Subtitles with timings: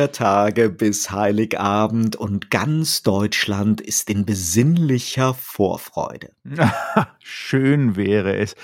[0.00, 6.30] Vier Tage bis Heiligabend und ganz Deutschland ist in besinnlicher Vorfreude.
[7.18, 8.54] Schön wäre es.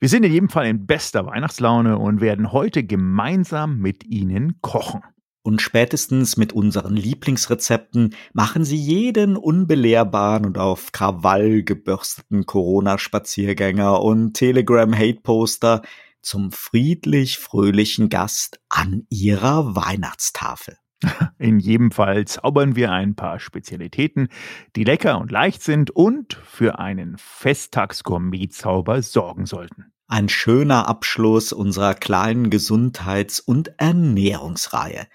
[0.00, 5.02] Wir sind in jedem Fall in bester Weihnachtslaune und werden heute gemeinsam mit Ihnen kochen.
[5.42, 14.32] Und spätestens mit unseren Lieblingsrezepten machen Sie jeden unbelehrbaren und auf Krawall gebürsteten Corona-Spaziergänger und
[14.32, 15.82] Telegram-Hate-Poster
[16.22, 20.78] zum friedlich-fröhlichen Gast an ihrer Weihnachtstafel.
[21.38, 24.28] In jedem Fall zaubern wir ein paar Spezialitäten,
[24.76, 29.92] die lecker und leicht sind und für einen Festtagsgourmet-Zauber sorgen sollten.
[30.08, 35.06] Ein schöner Abschluss unserer kleinen Gesundheits- und Ernährungsreihe.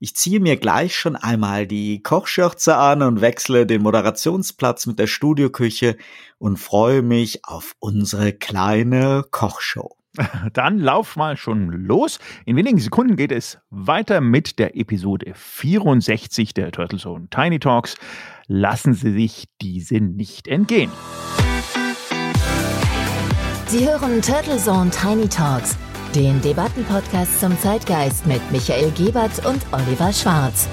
[0.00, 5.08] Ich ziehe mir gleich schon einmal die Kochschürze an und wechsle den Moderationsplatz mit der
[5.08, 5.96] Studioküche
[6.38, 9.97] und freue mich auf unsere kleine Kochshow.
[10.52, 12.18] Dann lauf mal schon los.
[12.44, 17.96] In wenigen Sekunden geht es weiter mit der Episode 64 der Turtle Zone Tiny Talks.
[18.46, 20.90] Lassen Sie sich diese nicht entgehen.
[23.66, 25.76] Sie hören Turtle Zone Tiny Talks,
[26.14, 30.68] den Debattenpodcast zum Zeitgeist mit Michael Gebert und Oliver Schwarz.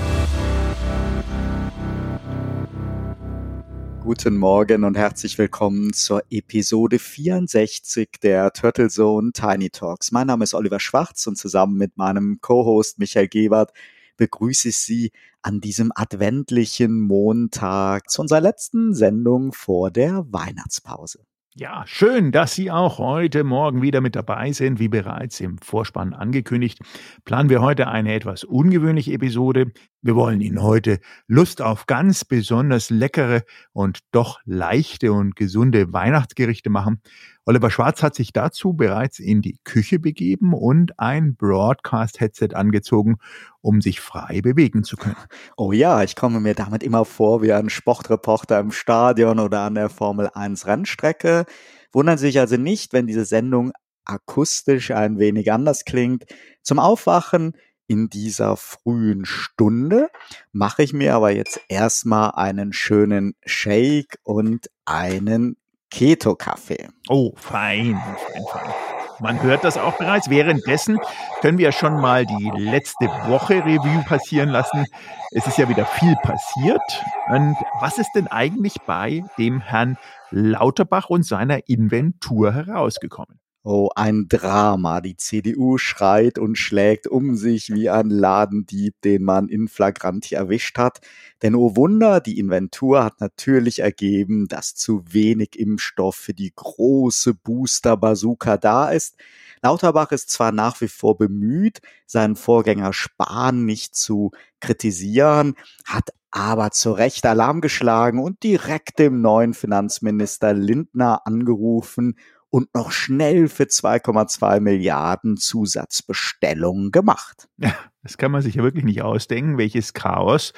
[4.05, 10.11] Guten Morgen und herzlich willkommen zur Episode 64 der Turtle Zone Tiny Talks.
[10.11, 13.71] Mein Name ist Oliver Schwarz und zusammen mit meinem Co-Host Michael Gebert
[14.15, 21.25] begrüße ich Sie an diesem adventlichen Montag zu unserer letzten Sendung vor der Weihnachtspause.
[21.57, 24.77] Ja, schön, dass Sie auch heute Morgen wieder mit dabei sind.
[24.77, 26.79] Wie bereits im Vorspann angekündigt,
[27.23, 29.71] planen wir heute eine etwas ungewöhnliche Episode.
[30.05, 33.41] Wir wollen Ihnen heute Lust auf ganz besonders leckere
[33.73, 37.01] und doch leichte und gesunde Weihnachtsgerichte machen.
[37.43, 43.15] Oliver Schwarz hat sich dazu bereits in die Küche begeben und ein Broadcast-Headset angezogen,
[43.61, 45.15] um sich frei bewegen zu können.
[45.57, 49.73] Oh ja, ich komme mir damit immer vor wie ein Sportreporter im Stadion oder an
[49.73, 51.47] der Formel 1 Rennstrecke.
[51.91, 53.71] Wundern Sie sich also nicht, wenn diese Sendung
[54.05, 56.25] akustisch ein wenig anders klingt.
[56.61, 57.53] Zum Aufwachen
[57.87, 60.09] in dieser frühen Stunde
[60.51, 65.57] mache ich mir aber jetzt erstmal einen schönen Shake und einen
[65.91, 66.89] Keto-Kaffee.
[67.07, 68.73] Oh, fein, fein, fein.
[69.19, 70.29] Man hört das auch bereits.
[70.29, 70.99] Währenddessen
[71.39, 74.85] können wir schon mal die letzte Woche Review passieren lassen.
[75.31, 76.81] Es ist ja wieder viel passiert.
[77.29, 79.97] Und was ist denn eigentlich bei dem Herrn
[80.31, 83.39] Lauterbach und seiner Inventur herausgekommen?
[83.67, 85.01] Oh, ein Drama.
[85.01, 90.77] Die CDU schreit und schlägt um sich wie ein Ladendieb, den man in Flagranti erwischt
[90.77, 91.01] hat.
[91.41, 97.33] Denn oh Wunder, die Inventur hat natürlich ergeben, dass zu wenig Impfstoff für die große
[97.33, 99.15] Booster-Bazooka da ist.
[99.63, 105.55] Lauterbach ist zwar nach wie vor bemüht, seinen Vorgänger Spahn nicht zu kritisieren,
[105.85, 112.15] hat aber zu Recht Alarm geschlagen und direkt dem neuen Finanzminister Lindner angerufen
[112.55, 117.49] und noch schnell für 2,2 Milliarden Zusatzbestellungen gemacht.
[117.57, 120.53] Ja, das kann man sich ja wirklich nicht ausdenken, welches Chaos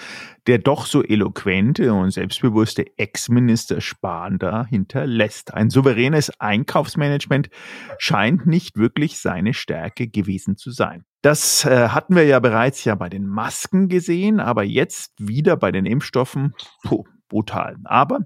[0.45, 5.55] der doch so eloquente und selbstbewusste Ex-Minister Spahn da hinterlässt.
[5.55, 7.49] Ein souveränes Einkaufsmanagement
[7.97, 11.03] scheint nicht wirklich seine Stärke gewesen zu sein.
[11.23, 15.71] Das äh, hatten wir ja bereits ja bei den Masken gesehen, aber jetzt wieder bei
[15.71, 16.53] den Impfstoffen.
[16.83, 17.77] Puh, brutal.
[17.83, 18.19] Aber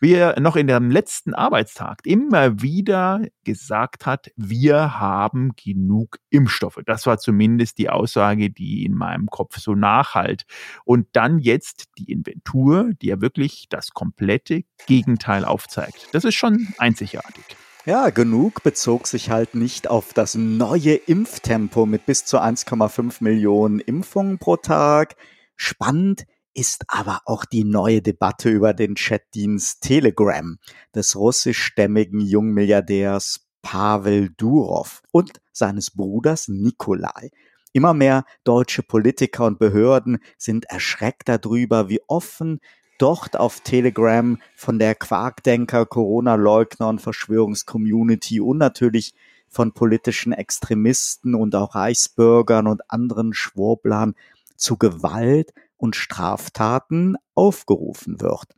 [0.00, 6.80] wie er noch in dem letzten Arbeitstag immer wieder gesagt hat, wir haben genug Impfstoffe.
[6.86, 10.44] Das war zumindest die Aussage, die in meinem Kopf so nachhalt.
[10.84, 16.08] Und dann jetzt die Inventur, die ja wirklich das komplette Gegenteil aufzeigt.
[16.12, 17.44] Das ist schon einzigartig.
[17.86, 23.78] Ja, genug bezog sich halt nicht auf das neue Impftempo mit bis zu 1,5 Millionen
[23.78, 25.14] Impfungen pro Tag.
[25.54, 26.26] Spannend
[26.56, 30.58] ist aber auch die neue Debatte über den Chatdienst Telegram
[30.94, 37.30] des russischstämmigen Jungmilliardärs Pavel Durov und seines Bruders Nikolai.
[37.72, 42.60] Immer mehr deutsche Politiker und Behörden sind erschreckt darüber, wie offen
[42.98, 49.14] dort auf Telegram von der Quarkdenker, Corona-Leugner und Verschwörungscommunity und natürlich
[49.48, 54.14] von politischen Extremisten und auch Reichsbürgern und anderen Schwurblern
[54.56, 58.54] zu Gewalt und Straftaten aufgerufen wird.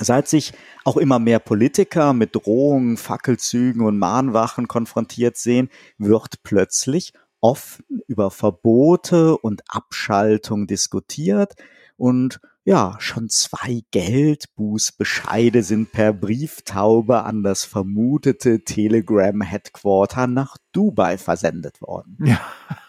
[0.00, 0.52] Seit sich
[0.84, 8.30] auch immer mehr Politiker mit Drohungen, Fackelzügen und Mahnwachen konfrontiert sehen, wird plötzlich offen über
[8.30, 11.54] Verbote und Abschaltung diskutiert
[11.98, 21.80] und ja, schon zwei Geldbußbescheide sind per Brieftaube an das vermutete Telegram-Headquarter nach Dubai versendet
[21.80, 22.18] worden.
[22.22, 22.40] Ja.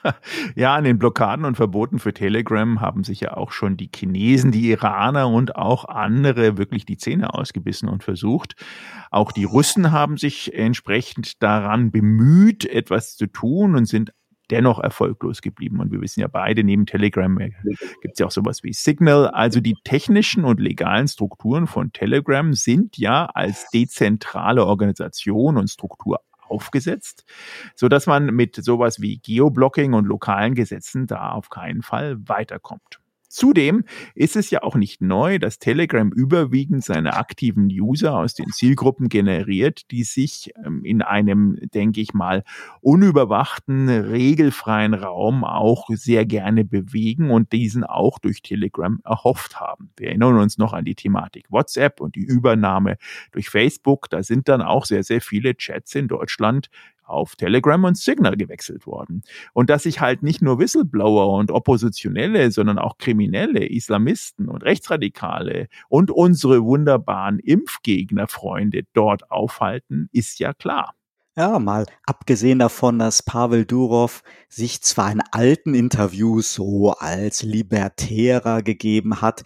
[0.55, 4.51] ja, an den Blockaden und Verboten für Telegram haben sich ja auch schon die Chinesen,
[4.51, 8.55] die Iraner und auch andere wirklich die Zähne ausgebissen und versucht.
[9.11, 14.11] Auch die Russen haben sich entsprechend daran bemüht, etwas zu tun und sind
[14.51, 15.79] dennoch erfolglos geblieben.
[15.79, 19.27] Und wir wissen ja beide, neben Telegram gibt es ja auch sowas wie Signal.
[19.27, 26.21] Also die technischen und legalen Strukturen von Telegram sind ja als dezentrale Organisation und Struktur
[26.49, 27.25] aufgesetzt,
[27.75, 32.98] so dass man mit sowas wie Geoblocking und lokalen Gesetzen da auf keinen Fall weiterkommt.
[33.29, 33.83] Zudem
[34.15, 39.07] ist es ja auch nicht neu, dass Telegram überwiegend seine aktiven User aus den Zielgruppen
[39.07, 42.43] generiert, die sich ähm, in einem, denke ich mal,
[42.81, 49.91] unüberwachten, regelfreien Raum auch sehr gerne bewegen und diesen auch durch Telegram erhofft haben.
[49.95, 52.97] Wir erinnern uns noch an die Thematik WhatsApp und die Übernahme
[53.31, 54.09] durch Facebook.
[54.09, 56.71] Da sind dann auch sehr, sehr viele Chats in Deutschland
[57.09, 59.23] auf Telegram und Signal gewechselt worden.
[59.53, 65.67] Und dass sich halt nicht nur Whistleblower und Oppositionelle, sondern auch Kriminelle, Islamisten und Rechtsradikale
[65.89, 70.93] und unsere wunderbaren Impfgegnerfreunde dort aufhalten, ist ja klar.
[71.35, 78.61] Ja, mal abgesehen davon, dass Pavel Durov sich zwar in alten Interviews so als Libertärer
[78.61, 79.43] gegeben hat,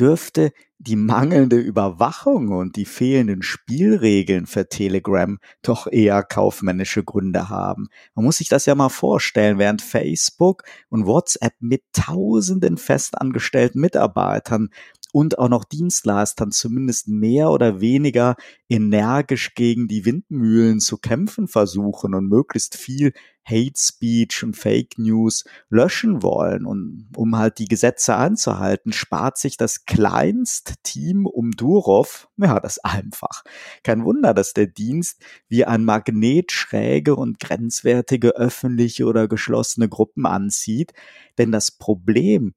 [0.00, 0.52] dürfte
[0.86, 7.88] die mangelnde Überwachung und die fehlenden Spielregeln für Telegram doch eher kaufmännische Gründe haben.
[8.14, 14.70] Man muss sich das ja mal vorstellen, während Facebook und WhatsApp mit tausenden festangestellten Mitarbeitern
[15.14, 18.34] und auch noch Dienstleistern zumindest mehr oder weniger
[18.68, 23.12] energisch gegen die Windmühlen zu kämpfen versuchen und möglichst viel
[23.44, 26.66] Hate Speech und Fake News löschen wollen.
[26.66, 32.80] Und um halt die Gesetze einzuhalten, spart sich das kleinst Team um Durov, ja, das
[32.80, 33.44] einfach.
[33.84, 40.26] Kein Wunder, dass der Dienst wie ein Magnet schräge und grenzwertige öffentliche oder geschlossene Gruppen
[40.26, 40.92] anzieht.
[41.38, 42.54] Denn das Problem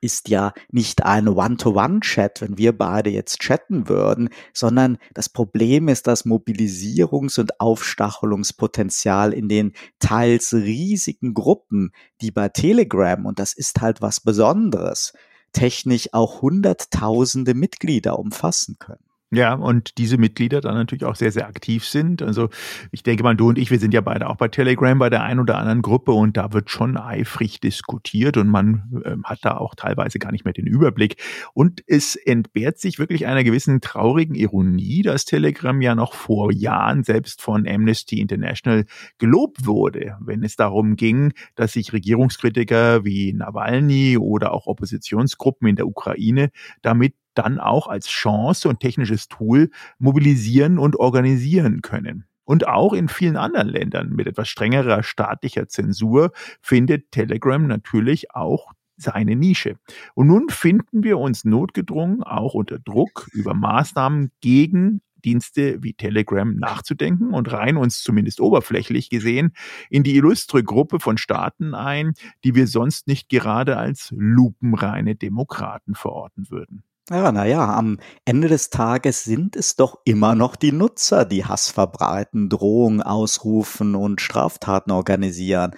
[0.00, 6.06] ist ja nicht ein One-to-One-Chat, wenn wir beide jetzt chatten würden, sondern das Problem ist
[6.06, 13.80] das Mobilisierungs- und Aufstachelungspotenzial in den teils riesigen Gruppen, die bei Telegram, und das ist
[13.80, 15.12] halt was Besonderes,
[15.52, 19.07] technisch auch hunderttausende Mitglieder umfassen können.
[19.30, 22.22] Ja, und diese Mitglieder dann natürlich auch sehr, sehr aktiv sind.
[22.22, 22.48] Also
[22.92, 25.22] ich denke mal, du und ich, wir sind ja beide auch bei Telegram bei der
[25.22, 29.58] einen oder anderen Gruppe und da wird schon eifrig diskutiert und man äh, hat da
[29.58, 31.16] auch teilweise gar nicht mehr den Überblick.
[31.52, 37.04] Und es entbehrt sich wirklich einer gewissen traurigen Ironie, dass Telegram ja noch vor Jahren
[37.04, 38.86] selbst von Amnesty International
[39.18, 45.76] gelobt wurde, wenn es darum ging, dass sich Regierungskritiker wie Nawalny oder auch Oppositionsgruppen in
[45.76, 46.48] der Ukraine
[46.80, 52.24] damit dann auch als Chance und technisches Tool mobilisieren und organisieren können.
[52.44, 56.32] Und auch in vielen anderen Ländern mit etwas strengerer staatlicher Zensur
[56.62, 59.76] findet Telegram natürlich auch seine Nische.
[60.14, 66.56] Und nun finden wir uns notgedrungen auch unter Druck über Maßnahmen gegen Dienste wie Telegram
[66.56, 69.52] nachzudenken und reihen uns zumindest oberflächlich gesehen
[69.90, 72.14] in die illustre Gruppe von Staaten ein,
[72.44, 76.82] die wir sonst nicht gerade als lupenreine Demokraten verorten würden.
[77.10, 81.70] Ja, naja, am Ende des Tages sind es doch immer noch die Nutzer, die Hass
[81.70, 85.74] verbreiten, Drohungen ausrufen und Straftaten organisieren.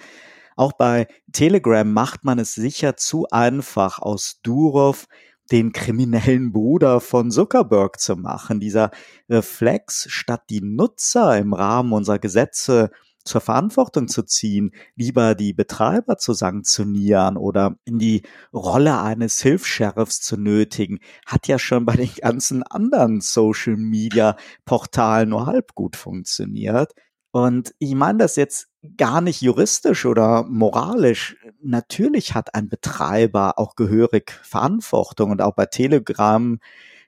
[0.57, 5.07] Auch bei Telegram macht man es sicher zu einfach, aus Durov
[5.53, 8.59] den kriminellen Bruder von Zuckerberg zu machen.
[8.59, 8.91] Dieser
[9.29, 12.91] Reflex, statt die Nutzer im Rahmen unserer Gesetze
[13.23, 18.23] zur Verantwortung zu ziehen, lieber die Betreiber zu sanktionieren oder in die
[18.53, 25.75] Rolle eines Hilfs-Sheriffs zu nötigen, hat ja schon bei den ganzen anderen Social-Media-Portalen nur halb
[25.75, 26.93] gut funktioniert.
[27.31, 31.37] Und ich meine das jetzt gar nicht juristisch oder moralisch.
[31.61, 36.59] Natürlich hat ein Betreiber auch gehörig Verantwortung und auch bei Telegram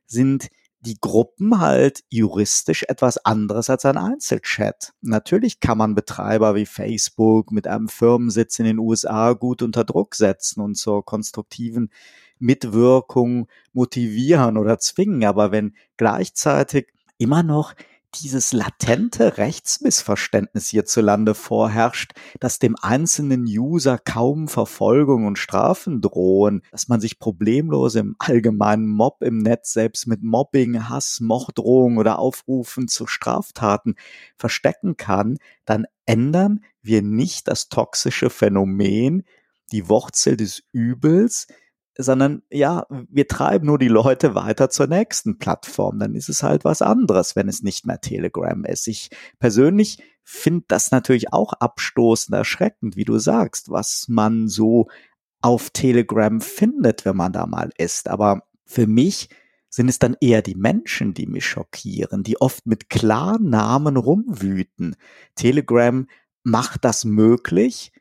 [0.06, 0.48] sind
[0.86, 4.94] die Gruppen halt juristisch etwas anderes als ein Einzelchat.
[5.02, 10.16] Natürlich kann man Betreiber wie Facebook mit einem Firmensitz in den USA gut unter Druck
[10.16, 11.90] setzen und zur konstruktiven
[12.38, 16.88] Mitwirkung motivieren oder zwingen, aber wenn gleichzeitig
[17.18, 17.74] immer noch
[18.16, 26.88] dieses latente Rechtsmissverständnis hierzulande vorherrscht, dass dem einzelnen User kaum Verfolgung und Strafen drohen, dass
[26.88, 32.88] man sich problemlos im allgemeinen Mob im Netz selbst mit Mobbing, Hass, Morddrohung oder Aufrufen
[32.88, 33.96] zu Straftaten
[34.36, 39.24] verstecken kann, dann ändern wir nicht das toxische Phänomen,
[39.72, 41.48] die Wurzel des Übels,
[41.98, 46.00] sondern ja, wir treiben nur die Leute weiter zur nächsten Plattform.
[46.00, 48.88] Dann ist es halt was anderes, wenn es nicht mehr Telegram ist.
[48.88, 49.10] Ich
[49.40, 54.88] persönlich finde das natürlich auch abstoßend, erschreckend, wie du sagst, was man so
[55.42, 58.10] auf Telegram findet, wenn man da mal ist.
[58.10, 59.30] Aber für mich
[59.70, 64.96] sind es dann eher die Menschen, die mich schockieren, die oft mit Klarnamen rumwüten.
[65.36, 66.08] Telegram
[66.44, 67.92] macht das möglich,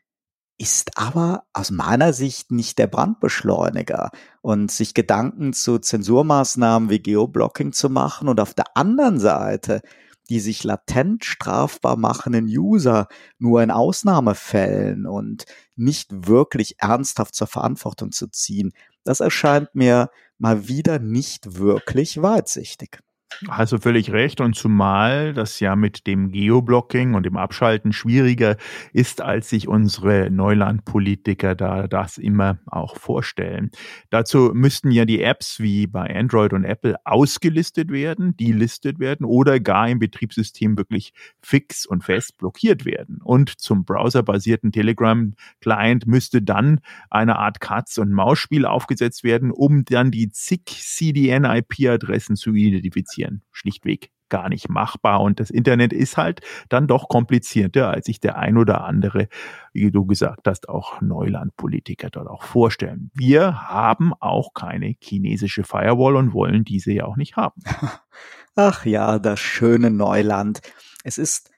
[0.57, 4.11] ist aber aus meiner Sicht nicht der Brandbeschleuniger.
[4.41, 9.81] Und sich Gedanken zu Zensurmaßnahmen wie Geoblocking zu machen und auf der anderen Seite
[10.29, 13.07] die sich latent strafbar machenden User
[13.39, 15.45] nur in Ausnahmefällen und
[15.75, 22.99] nicht wirklich ernsthaft zur Verantwortung zu ziehen, das erscheint mir mal wieder nicht wirklich weitsichtig.
[23.47, 28.57] Also völlig recht und zumal das ja mit dem Geoblocking und dem Abschalten schwieriger
[28.93, 33.71] ist, als sich unsere Neulandpolitiker da das immer auch vorstellen.
[34.09, 39.59] Dazu müssten ja die Apps wie bei Android und Apple ausgelistet werden, delistet werden oder
[39.59, 43.19] gar im Betriebssystem wirklich fix und fest blockiert werden.
[43.23, 50.11] Und zum browserbasierten Telegram-Client müsste dann eine Art Katz- und Maus-Spiel aufgesetzt werden, um dann
[50.11, 53.41] die zig CDN-IP-Adressen zu identifizieren implementieren.
[53.51, 55.21] Schlichtweg gar nicht machbar.
[55.21, 59.27] Und das Internet ist halt dann doch komplizierter, als sich der ein oder andere,
[59.73, 63.11] wie du gesagt hast, auch Neulandpolitiker dort auch vorstellen.
[63.13, 67.61] Wir haben auch keine chinesische Firewall und wollen diese ja auch nicht haben.
[68.55, 70.61] Ach ja, das schöne Neuland.
[71.03, 71.51] Es ist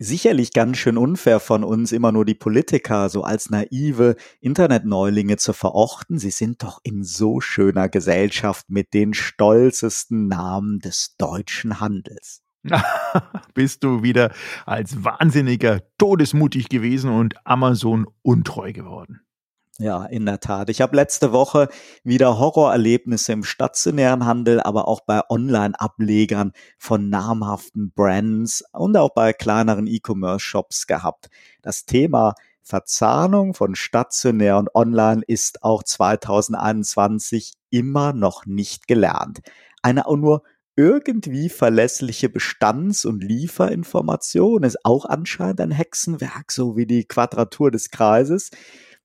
[0.00, 5.52] sicherlich ganz schön unfair von uns, immer nur die Politiker so als naive Internetneulinge zu
[5.52, 6.18] verorten.
[6.18, 12.42] Sie sind doch in so schöner Gesellschaft mit den stolzesten Namen des deutschen Handels.
[13.54, 14.32] Bist du wieder
[14.66, 19.20] als Wahnsinniger todesmutig gewesen und Amazon untreu geworden?
[19.80, 20.68] Ja, in der Tat.
[20.68, 21.68] Ich habe letzte Woche
[22.04, 29.32] wieder Horrorerlebnisse im stationären Handel, aber auch bei Online-Ablegern von namhaften Brands und auch bei
[29.32, 31.30] kleineren E-Commerce-Shops gehabt.
[31.62, 39.40] Das Thema Verzahnung von stationär und online ist auch 2021 immer noch nicht gelernt.
[39.80, 40.42] Eine auch nur
[40.76, 47.90] irgendwie verlässliche Bestands- und Lieferinformation ist auch anscheinend ein Hexenwerk, so wie die Quadratur des
[47.90, 48.50] Kreises.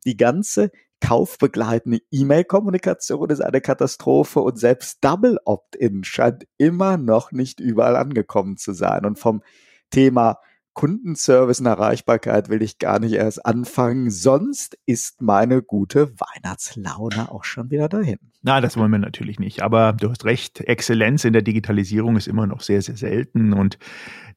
[0.05, 0.71] Die ganze
[1.01, 8.57] kaufbegleitende E-Mail-Kommunikation ist eine Katastrophe und selbst Double Opt-in scheint immer noch nicht überall angekommen
[8.57, 9.05] zu sein.
[9.05, 9.43] Und vom
[9.91, 10.39] Thema
[10.73, 14.11] Kundenservice und Erreichbarkeit will ich gar nicht erst anfangen.
[14.11, 18.19] Sonst ist meine gute Weihnachtslaune auch schon wieder dahin.
[18.41, 19.63] Na, das wollen wir natürlich nicht.
[19.63, 23.53] Aber du hast recht, Exzellenz in der Digitalisierung ist immer noch sehr, sehr selten.
[23.53, 23.79] Und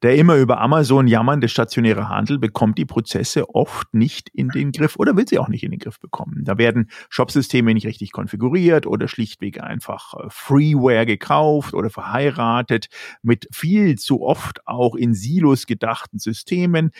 [0.02, 4.97] der immer über Amazon jammernde stationäre Handel bekommt die Prozesse oft nicht in den Griff
[4.97, 6.45] oder will sie auch nicht in den Griff bekommen.
[6.45, 12.88] Da werden Shopsysteme nicht richtig konfiguriert oder schlichtweg einfach äh, Freeware gekauft oder verheiratet
[13.23, 16.93] mit viel zu oft auch in Silos gedachten Systemen.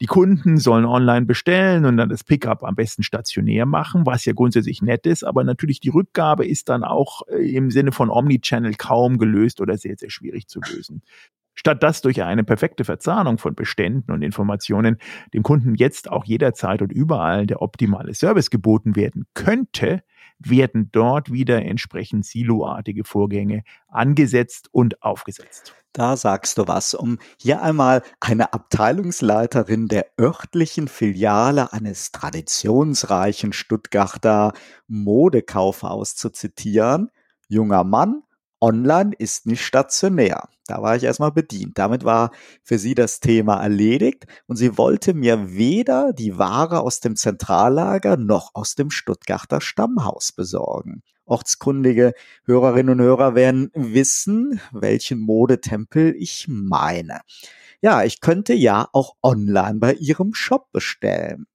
[0.00, 4.32] Die Kunden sollen online bestellen und dann das Pickup am besten stationär machen, was ja
[4.32, 8.74] grundsätzlich nett ist, aber natürlich die Rückgabe ist dann auch äh, im Sinne von Omnichannel
[8.74, 11.02] kaum gelöst oder sehr, sehr schwierig zu lösen.
[11.54, 14.98] Statt dass durch eine perfekte Verzahnung von Beständen und Informationen
[15.32, 20.02] dem Kunden jetzt auch jederzeit und überall der optimale Service geboten werden könnte,
[20.38, 25.74] werden dort wieder entsprechend siloartige Vorgänge angesetzt und aufgesetzt.
[25.92, 34.54] Da sagst du was, um hier einmal eine Abteilungsleiterin der örtlichen Filiale eines traditionsreichen Stuttgarter
[34.88, 37.10] Modekaufhaus zu zitieren.
[37.46, 38.24] Junger Mann,
[38.64, 40.48] online ist nicht stationär.
[40.66, 41.76] Da war ich erstmal bedient.
[41.76, 42.30] Damit war
[42.62, 48.16] für sie das Thema erledigt und sie wollte mir weder die Ware aus dem Zentrallager
[48.16, 51.02] noch aus dem Stuttgarter Stammhaus besorgen.
[51.26, 52.14] Ortskundige
[52.46, 57.20] Hörerinnen und Hörer werden wissen, welchen Modetempel ich meine.
[57.82, 61.46] Ja, ich könnte ja auch online bei ihrem Shop bestellen.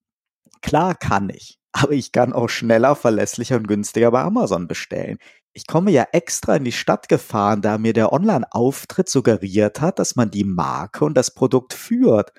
[0.62, 5.18] Klar kann ich, aber ich kann auch schneller, verlässlicher und günstiger bei Amazon bestellen.
[5.54, 10.16] Ich komme ja extra in die Stadt gefahren, da mir der Online-Auftritt suggeriert hat, dass
[10.16, 12.32] man die Marke und das Produkt führt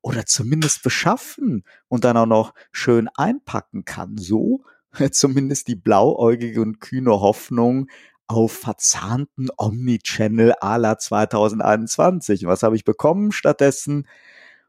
[0.00, 4.16] oder zumindest beschaffen und dann auch noch schön einpacken kann.
[4.16, 4.64] So
[5.10, 7.88] zumindest die blauäugige und kühne Hoffnung
[8.26, 12.46] auf verzahnten Omnichannel à la 2021.
[12.46, 14.06] Was habe ich bekommen stattdessen?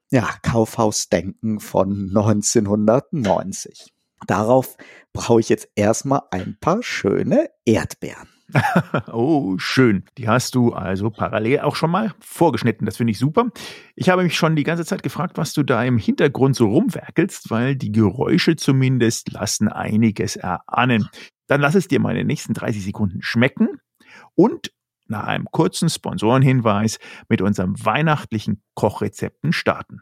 [0.10, 3.93] Ja, Kaufhausdenken von 1990.
[4.28, 4.78] Darauf
[5.14, 8.28] brauche ich jetzt erstmal ein paar schöne Erdbeeren.
[9.12, 10.04] oh, schön.
[10.18, 12.86] Die hast du also parallel auch schon mal vorgeschnitten.
[12.86, 13.50] Das finde ich super.
[13.96, 17.50] Ich habe mich schon die ganze Zeit gefragt, was du da im Hintergrund so rumwerkelst,
[17.50, 21.10] weil die Geräusche zumindest lassen einiges erahnen.
[21.48, 23.80] Dann lass es dir mal in den nächsten 30 Sekunden schmecken
[24.36, 24.72] und
[25.08, 26.98] nach einem kurzen Sponsorenhinweis
[27.30, 30.02] mit unserem weihnachtlichen Kochrezepten starten.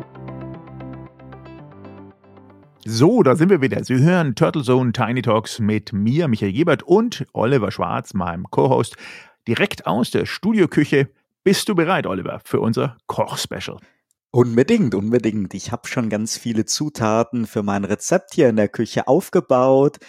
[2.83, 3.83] So, da sind wir wieder.
[3.83, 8.95] Sie hören Turtle Zone Tiny Talks mit mir, Michael Gebert und Oliver Schwarz, meinem Co-Host,
[9.47, 11.07] direkt aus der Studioküche.
[11.43, 13.77] Bist du bereit, Oliver, für unser Koch-Special?
[14.31, 15.53] Unbedingt, unbedingt.
[15.53, 19.99] Ich habe schon ganz viele Zutaten für mein Rezept hier in der Küche aufgebaut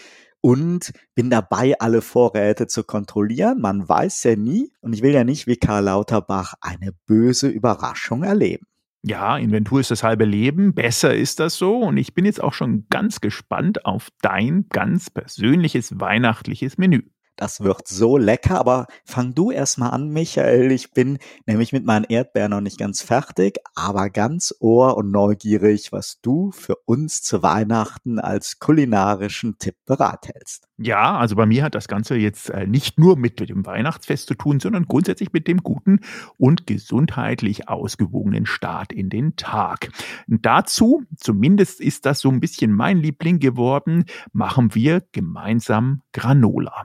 [0.40, 3.60] und bin dabei, alle Vorräte zu kontrollieren.
[3.60, 8.22] Man weiß ja nie und ich will ja nicht wie Karl Lauterbach eine böse Überraschung
[8.22, 8.66] erleben.
[9.04, 10.74] Ja, Inventur ist das halbe Leben.
[10.74, 11.78] Besser ist das so.
[11.78, 17.02] Und ich bin jetzt auch schon ganz gespannt auf dein ganz persönliches weihnachtliches Menü.
[17.42, 20.70] Das wird so lecker, aber fang du erstmal an, Michael.
[20.70, 25.90] Ich bin nämlich mit meinen Erdbeeren noch nicht ganz fertig, aber ganz ohr und neugierig,
[25.90, 30.68] was du für uns zu Weihnachten als kulinarischen Tipp bereithältst.
[30.78, 34.34] Ja, also bei mir hat das Ganze jetzt äh, nicht nur mit dem Weihnachtsfest zu
[34.34, 35.98] tun, sondern grundsätzlich mit dem guten
[36.38, 39.90] und gesundheitlich ausgewogenen Start in den Tag.
[40.28, 46.84] Dazu, zumindest ist das so ein bisschen mein Liebling geworden, machen wir gemeinsam Granola.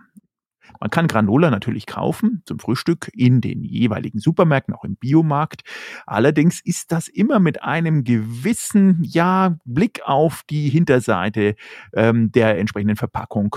[0.79, 5.63] Man kann Granola natürlich kaufen zum Frühstück in den jeweiligen Supermärkten, auch im Biomarkt.
[6.05, 11.55] Allerdings ist das immer mit einem gewissen, ja, Blick auf die Hinterseite
[11.93, 13.55] ähm, der entsprechenden Verpackung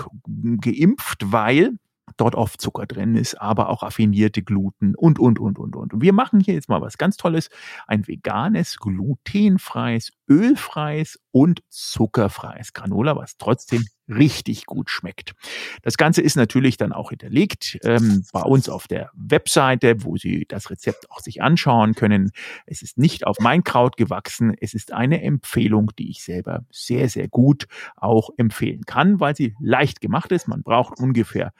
[0.61, 1.77] geimpft, weil
[2.17, 5.93] dort oft Zucker drin ist, aber auch raffinierte Gluten und, und, und, und, und.
[5.93, 7.49] Und wir machen hier jetzt mal was ganz Tolles.
[7.87, 15.33] Ein veganes, glutenfreies, ölfreies und zuckerfreies Granola, was trotzdem richtig gut schmeckt.
[15.81, 20.45] Das Ganze ist natürlich dann auch hinterlegt ähm, bei uns auf der Webseite, wo Sie
[20.47, 22.31] das Rezept auch sich anschauen können.
[22.65, 24.53] Es ist nicht auf mein Kraut gewachsen.
[24.59, 29.55] Es ist eine Empfehlung, die ich selber sehr, sehr gut auch empfehlen kann, weil sie
[29.59, 30.47] leicht gemacht ist.
[30.47, 31.51] Man braucht ungefähr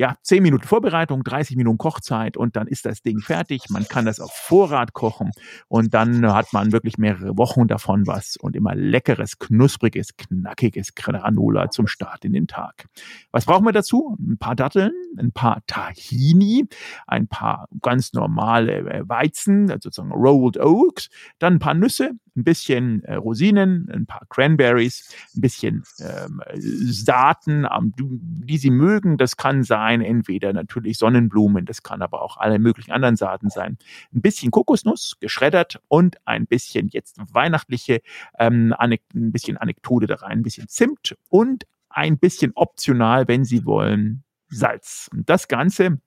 [0.00, 3.64] ja, 10 Minuten Vorbereitung, 30 Minuten Kochzeit und dann ist das Ding fertig.
[3.68, 5.30] Man kann das auf Vorrat kochen
[5.68, 11.70] und dann hat man wirklich mehrere Wochen davon was und immer leckeres, knuspriges, knackiges Granola
[11.70, 12.86] zum Start in den Tag.
[13.32, 14.16] Was brauchen wir dazu?
[14.18, 16.68] Ein paar Datteln, ein paar Tahini,
[17.06, 22.44] ein paar ganz normale äh, Weizen, also sozusagen Rolled Oaks, dann ein paar Nüsse, ein
[22.44, 29.16] bisschen äh, Rosinen, ein paar Cranberries, ein bisschen ähm, Saaten, die Sie mögen.
[29.18, 33.78] Das kann sein, entweder natürlich Sonnenblumen, das kann aber auch alle möglichen anderen Saaten sein.
[34.14, 38.00] Ein bisschen Kokosnuss, geschreddert und ein bisschen jetzt weihnachtliche,
[38.38, 43.64] ähm, ein bisschen Anekdote da rein, ein bisschen Zimt und ein bisschen optional, wenn Sie
[43.64, 45.08] wollen, Salz.
[45.12, 46.00] Und das Ganze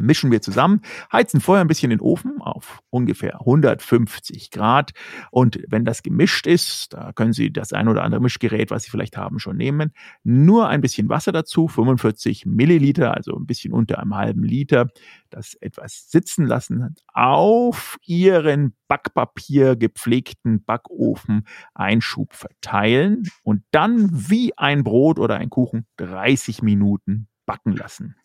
[0.00, 0.80] mischen wir zusammen,
[1.12, 4.92] heizen vorher ein bisschen den Ofen auf ungefähr 150 Grad.
[5.30, 8.90] Und wenn das gemischt ist, da können Sie das ein oder andere Mischgerät, was Sie
[8.90, 9.92] vielleicht haben, schon nehmen,
[10.24, 14.88] nur ein bisschen Wasser dazu, 45 Milliliter, also ein bisschen unter einem halben Liter,
[15.30, 23.24] das etwas sitzen lassen, auf Ihren Backpapier gepflegten Backofen Einschub verteilen.
[23.42, 28.16] Und dann wie ein Brot oder ein Kuchen 30 Minuten backen lassen.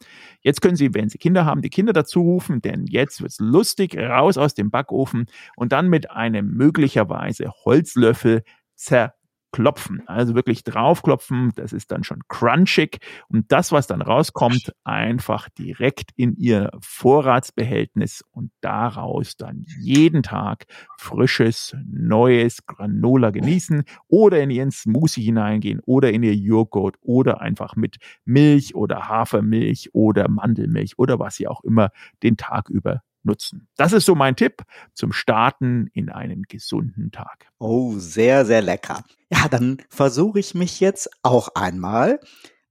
[0.42, 3.98] Jetzt können Sie, wenn Sie Kinder haben, die Kinder dazu rufen, denn jetzt wird's lustig,
[3.98, 5.26] raus aus dem Backofen
[5.56, 8.44] und dann mit einem möglicherweise Holzlöffel
[8.76, 9.14] zer
[9.52, 10.04] klopfen.
[10.08, 16.12] Also wirklich draufklopfen, das ist dann schon crunchig und das, was dann rauskommt, einfach direkt
[16.16, 20.66] in ihr Vorratsbehältnis und daraus dann jeden Tag
[20.98, 27.76] frisches, neues Granola genießen oder in ihren Smoothie hineingehen oder in ihr Joghurt oder einfach
[27.76, 31.90] mit Milch oder Hafermilch oder Mandelmilch oder was sie auch immer
[32.24, 33.68] den Tag über nutzen.
[33.78, 34.64] Das ist so mein Tipp
[34.94, 37.48] zum Starten in einen gesunden Tag.
[37.60, 39.04] Oh, sehr, sehr lecker.
[39.32, 42.20] Ja, dann versuche ich mich jetzt auch einmal.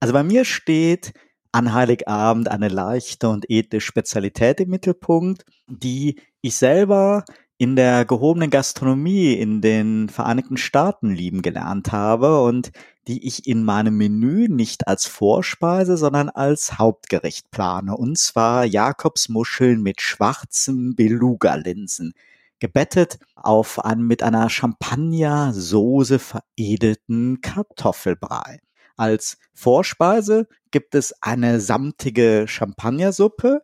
[0.01, 1.13] Also bei mir steht
[1.53, 7.25] an Heiligabend eine leichte und edle Spezialität im Mittelpunkt, die ich selber
[7.59, 12.71] in der gehobenen Gastronomie in den Vereinigten Staaten lieben gelernt habe und
[13.09, 17.97] die ich in meinem Menü nicht als Vorspeise, sondern als Hauptgericht plane.
[17.97, 22.15] Und zwar Jakobsmuscheln mit schwarzen Beluga-Linsen.
[22.59, 28.61] gebettet auf einen mit einer Champagnersoße veredelten Kartoffelbrei.
[28.97, 33.63] Als Vorspeise gibt es eine samtige Champagnersuppe,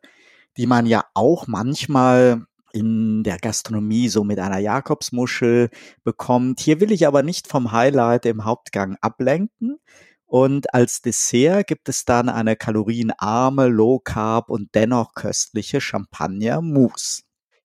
[0.59, 5.71] die man ja auch manchmal in der Gastronomie so mit einer Jakobsmuschel
[6.05, 6.61] bekommt.
[6.61, 9.79] Hier will ich aber nicht vom Highlight im Hauptgang ablenken.
[10.27, 17.23] Und als Dessert gibt es dann eine kalorienarme, low carb und dennoch köstliche Champagner Mousse.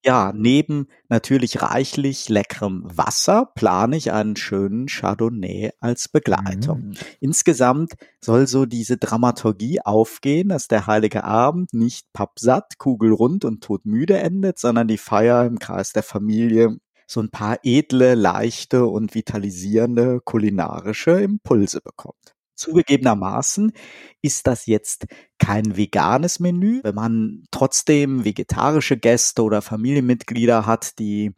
[0.08, 6.80] Ja, neben natürlich reichlich leckerem Wasser plane ich einen schönen Chardonnay als Begleitung.
[6.80, 6.94] Mm.
[7.20, 14.18] Insgesamt soll so diese Dramaturgie aufgehen, dass der heilige Abend nicht pappsatt, kugelrund und todmüde
[14.18, 20.22] endet, sondern die Feier im Kreis der Familie so ein paar edle, leichte und vitalisierende
[20.24, 22.37] kulinarische Impulse bekommt.
[22.58, 23.72] Zugegebenermaßen
[24.22, 25.06] ist das jetzt
[25.38, 26.82] kein veganes Menü.
[26.84, 31.34] Wenn man trotzdem vegetarische Gäste oder Familienmitglieder hat, die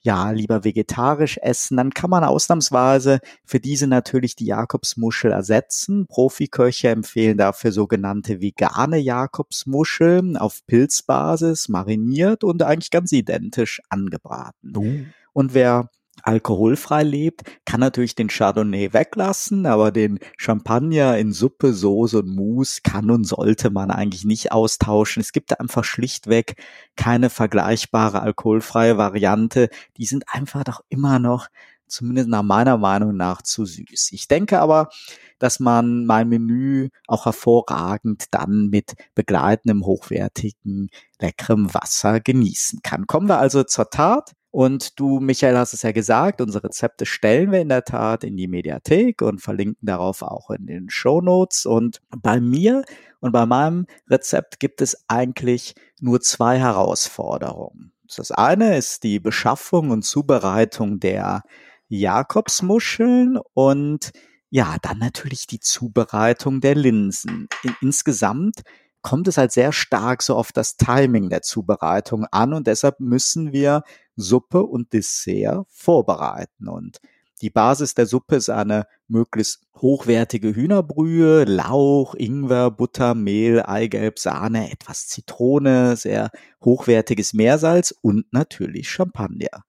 [0.00, 6.06] ja lieber vegetarisch essen, dann kann man ausnahmsweise für diese natürlich die Jakobsmuschel ersetzen.
[6.06, 14.76] Profiköche empfehlen dafür sogenannte vegane Jakobsmuscheln auf Pilzbasis, mariniert und eigentlich ganz identisch angebraten.
[14.76, 15.04] Uh.
[15.32, 15.90] Und wer
[16.22, 22.80] alkoholfrei lebt, kann natürlich den Chardonnay weglassen, aber den Champagner in Suppe, Soße und Mousse
[22.82, 25.20] kann und sollte man eigentlich nicht austauschen.
[25.20, 26.56] Es gibt einfach schlichtweg
[26.96, 29.68] keine vergleichbare alkoholfreie Variante.
[29.96, 31.48] Die sind einfach doch immer noch,
[31.86, 34.10] zumindest nach meiner Meinung nach, zu süß.
[34.12, 34.90] Ich denke aber,
[35.38, 43.06] dass man mein Menü auch hervorragend dann mit begleitendem, hochwertigen, leckerem Wasser genießen kann.
[43.06, 44.32] Kommen wir also zur Tat.
[44.50, 48.36] Und du, Michael, hast es ja gesagt, unsere Rezepte stellen wir in der Tat in
[48.36, 51.66] die Mediathek und verlinken darauf auch in den Show Notes.
[51.66, 52.82] Und bei mir
[53.20, 57.92] und bei meinem Rezept gibt es eigentlich nur zwei Herausforderungen.
[58.16, 61.42] Das eine ist die Beschaffung und Zubereitung der
[61.88, 64.12] Jakobsmuscheln und
[64.50, 67.48] ja, dann natürlich die Zubereitung der Linsen.
[67.62, 68.62] In, insgesamt
[69.08, 73.54] kommt es halt sehr stark so auf das Timing der Zubereitung an und deshalb müssen
[73.54, 73.82] wir
[74.16, 76.68] Suppe und Dessert vorbereiten.
[76.68, 76.98] Und
[77.40, 84.70] die Basis der Suppe ist eine möglichst hochwertige Hühnerbrühe, Lauch, Ingwer, Butter, Mehl, Eigelb, Sahne,
[84.70, 86.30] etwas Zitrone, sehr
[86.62, 89.64] hochwertiges Meersalz und natürlich Champagner.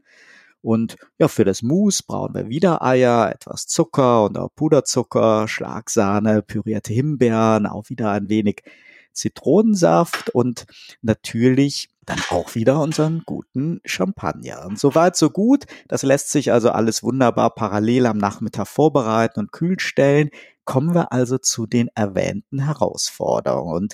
[0.60, 6.42] Und ja, für das Mousse brauchen wir wieder Eier, etwas Zucker und auch Puderzucker, Schlagsahne,
[6.42, 8.64] pürierte Himbeeren, auch wieder ein wenig
[9.14, 10.66] Zitronensaft und
[11.02, 14.66] natürlich dann auch wieder unseren guten Champagner.
[14.66, 15.66] Und soweit so gut.
[15.88, 20.30] Das lässt sich also alles wunderbar parallel am Nachmittag vorbereiten und kühl stellen.
[20.66, 23.76] Kommen wir also zu den erwähnten Herausforderungen.
[23.76, 23.94] Und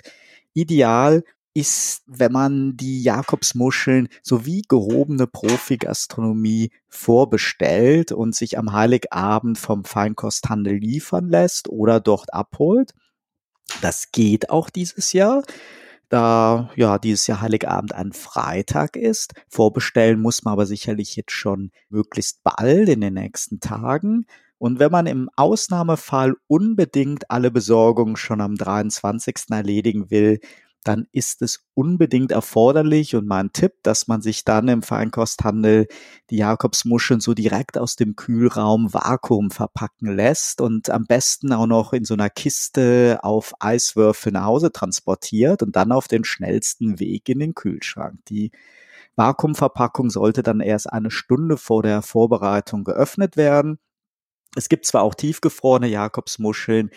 [0.53, 1.23] ideal
[1.53, 10.75] ist, wenn man die Jakobsmuscheln sowie gehobene Profi-Gastronomie vorbestellt und sich am Heiligabend vom Feinkosthandel
[10.75, 12.93] liefern lässt oder dort abholt.
[13.81, 15.43] Das geht auch dieses Jahr.
[16.09, 19.33] Da ja dieses Jahr Heiligabend ein Freitag ist.
[19.49, 24.25] Vorbestellen muss man aber sicherlich jetzt schon möglichst bald in den nächsten Tagen.
[24.57, 29.35] Und wenn man im Ausnahmefall unbedingt alle Besorgungen schon am 23.
[29.49, 30.39] erledigen will,
[30.87, 35.87] dann ist es unbedingt erforderlich und mein Tipp, dass man sich dann im Feinkosthandel
[36.29, 41.93] die Jakobsmuscheln so direkt aus dem Kühlraum Vakuum verpacken lässt und am besten auch noch
[41.93, 47.29] in so einer Kiste auf Eiswürfel nach Hause transportiert und dann auf den schnellsten Weg
[47.29, 48.19] in den Kühlschrank.
[48.29, 48.51] Die
[49.15, 53.79] Vakuumverpackung sollte dann erst eine Stunde vor der Vorbereitung geöffnet werden.
[54.55, 56.89] Es gibt zwar auch tiefgefrorene Jakobsmuscheln,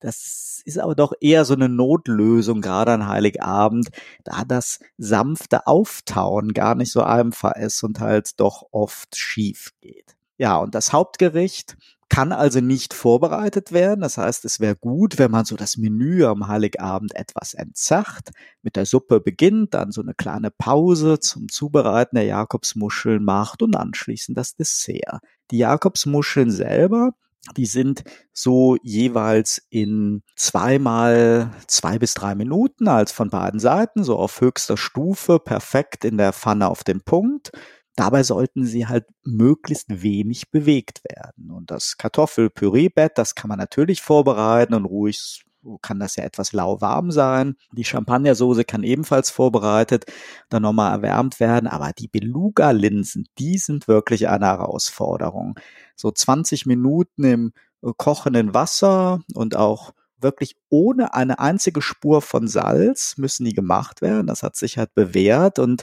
[0.00, 3.88] das ist aber doch eher so eine Notlösung, gerade an Heiligabend,
[4.24, 10.16] da das sanfte Auftauen gar nicht so einfach ist und halt doch oft schief geht.
[10.38, 11.76] Ja, und das Hauptgericht
[12.08, 14.00] kann also nicht vorbereitet werden.
[14.00, 18.30] Das heißt, es wäre gut, wenn man so das Menü am Heiligabend etwas entzacht,
[18.62, 23.76] mit der Suppe beginnt, dann so eine kleine Pause zum Zubereiten der Jakobsmuscheln macht und
[23.76, 25.20] anschließend das Dessert.
[25.50, 27.12] Die Jakobsmuscheln selber
[27.56, 34.16] die sind so jeweils in zweimal zwei bis drei Minuten als von beiden Seiten, so
[34.16, 37.52] auf höchster Stufe, perfekt in der Pfanne auf den Punkt.
[37.96, 41.50] Dabei sollten sie halt möglichst wenig bewegt werden.
[41.50, 45.42] Und das Kartoffelpüreebett, das kann man natürlich vorbereiten und ruhig
[45.82, 47.56] kann das ja etwas lauwarm sein.
[47.72, 50.04] Die Champagnersoße kann ebenfalls vorbereitet,
[50.48, 51.66] dann nochmal erwärmt werden.
[51.66, 55.58] Aber die Beluga-Linsen, die sind wirklich eine Herausforderung.
[55.96, 62.48] So 20 Minuten im äh, kochenden Wasser und auch wirklich ohne eine einzige Spur von
[62.48, 64.26] Salz müssen die gemacht werden.
[64.26, 65.82] Das hat sich halt bewährt und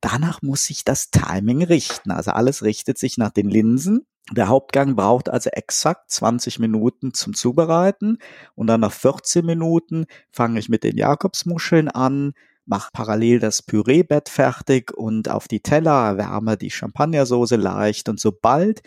[0.00, 2.10] danach muss sich das Timing richten.
[2.10, 4.06] Also alles richtet sich nach den Linsen.
[4.32, 8.18] Der Hauptgang braucht also exakt 20 Minuten zum Zubereiten
[8.54, 12.34] und dann nach 14 Minuten fange ich mit den Jakobsmuscheln an,
[12.64, 18.82] mache parallel das Püreebett fertig und auf die Teller erwärme die Champagnersoße leicht und sobald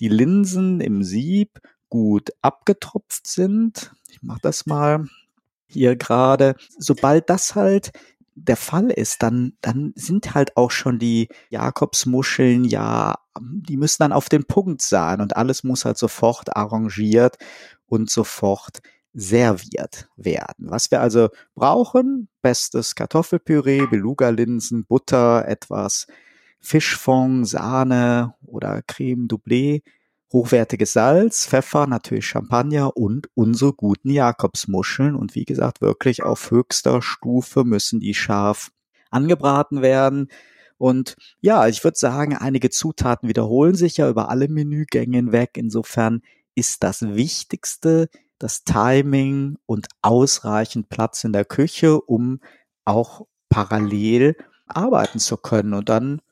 [0.00, 5.06] die Linsen im Sieb gut abgetropft sind, ich mache das mal
[5.68, 7.92] hier gerade, sobald das halt
[8.34, 14.12] der Fall ist, dann, dann sind halt auch schon die Jakobsmuscheln ja, die müssen dann
[14.12, 17.36] auf den Punkt sein und alles muss halt sofort arrangiert
[17.86, 18.80] und sofort
[19.12, 20.70] serviert werden.
[20.70, 26.06] Was wir also brauchen, bestes Kartoffelpüree, Beluga-Linsen, Butter, etwas
[26.60, 29.82] Fischfond, Sahne oder Creme Doublé,
[30.32, 35.14] hochwertiges Salz, Pfeffer, natürlich Champagner und unsere guten Jakobsmuscheln.
[35.14, 38.70] Und wie gesagt, wirklich auf höchster Stufe müssen die scharf
[39.10, 40.28] angebraten werden.
[40.78, 45.50] Und ja, ich würde sagen, einige Zutaten wiederholen sich ja über alle Menügänge hinweg.
[45.56, 46.22] Insofern
[46.54, 48.08] ist das Wichtigste
[48.40, 52.40] das Timing und ausreichend Platz in der Küche, um
[52.84, 54.34] auch parallel
[54.66, 55.74] arbeiten zu können.
[55.74, 56.22] Und dann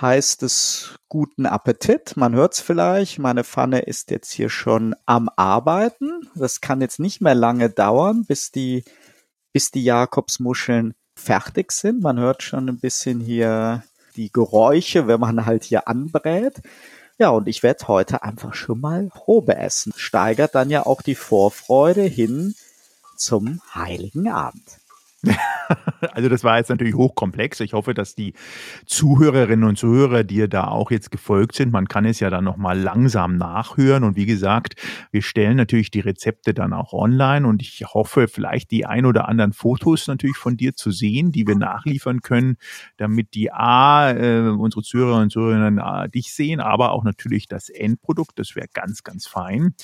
[0.00, 2.16] heißt es guten Appetit.
[2.16, 6.28] Man hört es vielleicht, meine Pfanne ist jetzt hier schon am Arbeiten.
[6.34, 8.84] Das kann jetzt nicht mehr lange dauern, bis die,
[9.52, 12.02] bis die Jakobsmuscheln fertig sind.
[12.02, 13.84] Man hört schon ein bisschen hier
[14.16, 16.60] die Geräusche, wenn man halt hier anbrät.
[17.18, 19.92] Ja, und ich werde heute einfach schon mal Probe essen.
[19.96, 22.54] Steigert dann ja auch die Vorfreude hin
[23.16, 24.78] zum heiligen Abend.
[26.12, 27.60] Also das war jetzt natürlich hochkomplex.
[27.60, 28.34] Ich hoffe, dass die
[28.86, 31.72] Zuhörerinnen und Zuhörer dir da auch jetzt gefolgt sind.
[31.72, 34.04] Man kann es ja dann nochmal langsam nachhören.
[34.04, 34.74] Und wie gesagt,
[35.10, 37.46] wir stellen natürlich die Rezepte dann auch online.
[37.46, 41.46] Und ich hoffe, vielleicht die ein oder anderen Fotos natürlich von dir zu sehen, die
[41.46, 42.56] wir nachliefern können,
[42.96, 47.68] damit die A, äh, unsere Zuhörer und Zuhörerinnen A, dich sehen, aber auch natürlich das
[47.70, 48.38] Endprodukt.
[48.38, 49.74] Das wäre ganz, ganz fein.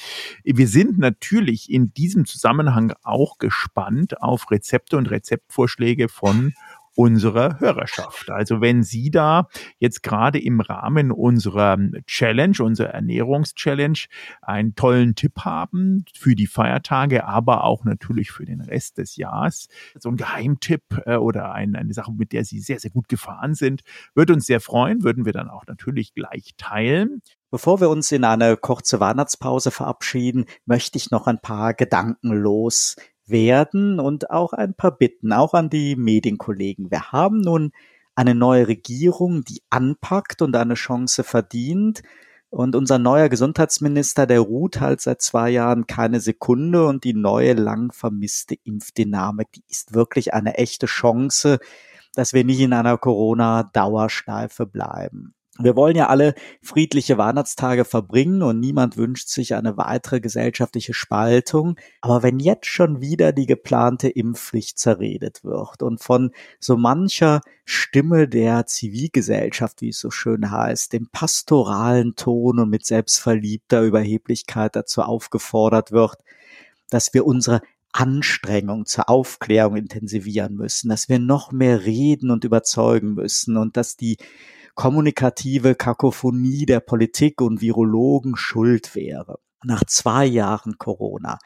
[0.44, 6.52] Wir sind natürlich in diesem Zusammenhang auch gespannt auf Rezepte und Rezepte Rezeptvorschläge von
[6.96, 8.30] unserer Hörerschaft.
[8.30, 9.46] Also wenn Sie da
[9.78, 14.06] jetzt gerade im Rahmen unserer Challenge, unserer Ernährungschallenge,
[14.42, 19.68] einen tollen Tipp haben für die Feiertage, aber auch natürlich für den Rest des Jahres,
[19.98, 23.54] so ein Geheimtipp äh, oder ein, eine Sache, mit der Sie sehr, sehr gut gefahren
[23.54, 23.82] sind,
[24.14, 27.22] würde uns sehr freuen, würden wir dann auch natürlich gleich teilen.
[27.52, 32.96] Bevor wir uns in eine kurze Weihnachtspause verabschieden, möchte ich noch ein paar Gedanken los
[33.30, 36.90] werden und auch ein paar Bitten, auch an die Medienkollegen.
[36.90, 37.72] Wir haben nun
[38.14, 42.02] eine neue Regierung, die anpackt und eine Chance verdient.
[42.50, 47.52] Und unser neuer Gesundheitsminister, der ruht halt seit zwei Jahren keine Sekunde und die neue
[47.52, 51.60] lang vermisste Impfdynamik, die ist wirklich eine echte Chance,
[52.14, 55.34] dass wir nicht in einer Corona-Dauerschleife bleiben.
[55.62, 61.76] Wir wollen ja alle friedliche Weihnachtstage verbringen und niemand wünscht sich eine weitere gesellschaftliche Spaltung.
[62.00, 68.28] Aber wenn jetzt schon wieder die geplante Impfpflicht zerredet wird und von so mancher Stimme
[68.28, 75.02] der Zivilgesellschaft, wie es so schön heißt, dem pastoralen Ton und mit selbstverliebter Überheblichkeit dazu
[75.02, 76.16] aufgefordert wird,
[76.88, 83.14] dass wir unsere Anstrengung zur Aufklärung intensivieren müssen, dass wir noch mehr reden und überzeugen
[83.14, 84.16] müssen und dass die
[84.80, 89.38] kommunikative Kakophonie der Politik und Virologen schuld wäre.
[89.62, 91.36] Nach zwei Jahren Corona,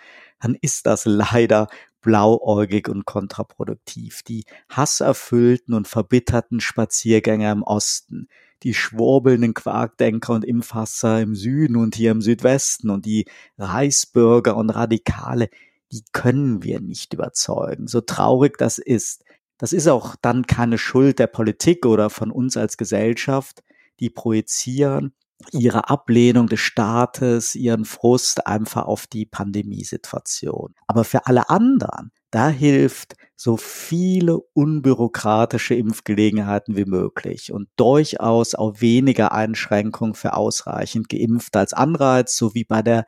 [0.40, 1.66] dann ist das leider
[2.00, 4.22] blauäugig und kontraproduktiv.
[4.22, 8.28] Die hasserfüllten und verbitterten Spaziergänger im Osten,
[8.62, 13.24] die schwurbelnden Quarkdenker und Impfhasser im Süden und hier im Südwesten und die
[13.58, 15.48] Reichsbürger und Radikale,
[15.90, 19.24] die können wir nicht überzeugen, so traurig das ist.
[19.58, 23.62] Das ist auch dann keine Schuld der Politik oder von uns als Gesellschaft,
[24.00, 25.14] die projizieren
[25.52, 30.74] ihre Ablehnung des Staates, ihren Frust einfach auf die Pandemiesituation.
[30.86, 38.80] Aber für alle anderen, da hilft so viele unbürokratische Impfgelegenheiten wie möglich und durchaus auch
[38.80, 43.06] weniger Einschränkungen für ausreichend Geimpfte als Anreiz, so wie bei der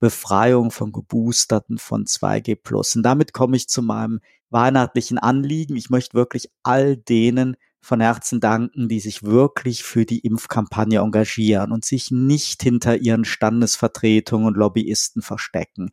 [0.00, 2.58] Befreiung von Geboosterten von 2G+.
[2.96, 5.76] Und damit komme ich zu meinem weihnachtlichen Anliegen.
[5.76, 11.72] Ich möchte wirklich all denen von Herzen danken, die sich wirklich für die Impfkampagne engagieren
[11.72, 15.90] und sich nicht hinter ihren Standesvertretungen und Lobbyisten verstecken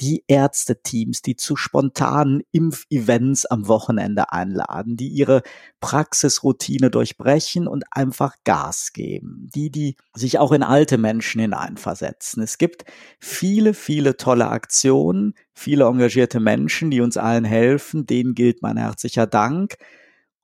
[0.00, 5.42] die Ärzteteams, die zu spontanen Impfevents am Wochenende einladen, die ihre
[5.80, 12.42] Praxisroutine durchbrechen und einfach Gas geben, die, die sich auch in alte Menschen hineinversetzen.
[12.42, 12.84] Es gibt
[13.18, 19.26] viele, viele tolle Aktionen, viele engagierte Menschen, die uns allen helfen, denen gilt mein herzlicher
[19.26, 19.76] Dank.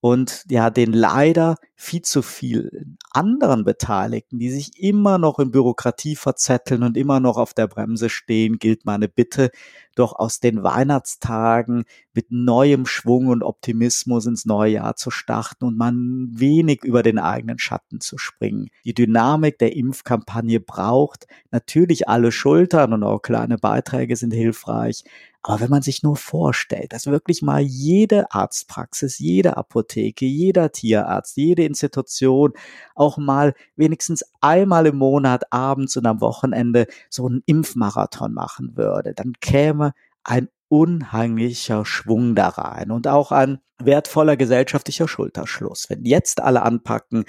[0.09, 6.14] Und ja, den leider viel zu vielen anderen Beteiligten, die sich immer noch in Bürokratie
[6.14, 9.51] verzetteln und immer noch auf der Bremse stehen, gilt meine Bitte,
[9.97, 15.77] doch aus den Weihnachtstagen mit neuem Schwung und Optimismus ins neue Jahr zu starten und
[15.77, 18.69] man wenig über den eigenen Schatten zu springen.
[18.85, 25.03] Die Dynamik der Impfkampagne braucht natürlich alle Schultern und auch kleine Beiträge sind hilfreich,
[25.46, 31.37] aber wenn man sich nur vorstellt, dass wirklich mal jede Arztpraxis, jede Apotheke, jeder Tierarzt,
[31.37, 32.52] jede Institution
[32.96, 39.14] auch mal wenigstens einmal im Monat abends und am Wochenende so einen Impfmarathon machen würde,
[39.14, 39.92] dann käme
[40.24, 45.88] ein unheimlicher Schwung da rein und auch ein wertvoller gesellschaftlicher Schulterschluss.
[45.88, 47.24] Wenn jetzt alle anpacken,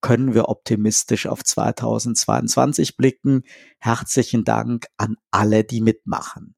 [0.00, 3.42] können wir optimistisch auf 2022 blicken.
[3.78, 6.54] Herzlichen Dank an alle, die mitmachen.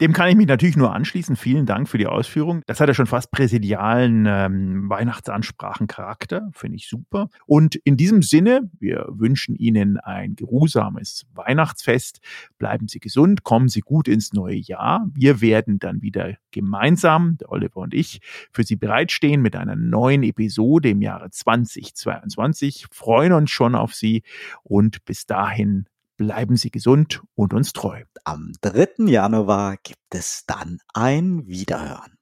[0.00, 1.36] Dem kann ich mich natürlich nur anschließen.
[1.36, 2.62] Vielen Dank für die Ausführung.
[2.66, 6.50] Das hat ja schon fast präsidialen ähm, Weihnachtsansprachencharakter.
[6.52, 7.28] Finde ich super.
[7.46, 12.20] Und in diesem Sinne, wir wünschen Ihnen ein geruhsames Weihnachtsfest.
[12.58, 15.06] Bleiben Sie gesund, kommen Sie gut ins neue Jahr.
[15.14, 18.20] Wir werden dann wieder gemeinsam, der Oliver und ich,
[18.52, 22.86] für Sie bereitstehen mit einer neuen Episode im Jahre 2022.
[22.90, 24.22] Freuen uns schon auf Sie
[24.62, 28.04] und bis dahin bleiben Sie gesund und uns treu.
[28.24, 29.06] Am 3.
[29.06, 32.14] Januar gibt es dann ein Wiederhören.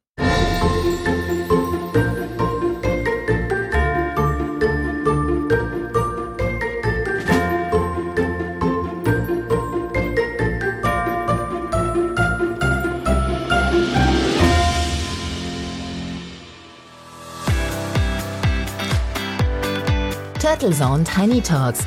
[20.39, 21.87] Turtle Zone Tiny Talks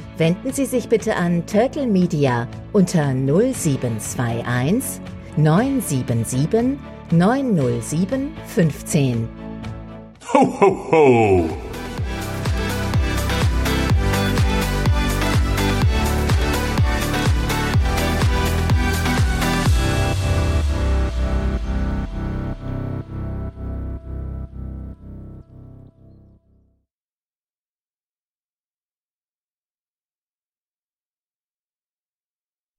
[0.17, 5.01] wenden Sie sich bitte an Turtle Media unter 0721
[5.37, 6.79] 977
[7.11, 9.29] 907 15.
[10.33, 11.70] Ho, ho, ho!